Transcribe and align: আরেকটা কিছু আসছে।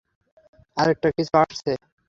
আরেকটা 0.77 1.07
কিছু 1.17 1.33
আসছে। 1.43 1.71